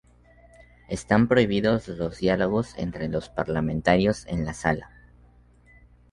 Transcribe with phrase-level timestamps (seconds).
[0.89, 4.89] Están prohibidos los diálogos entre los parlamentarios en la sala.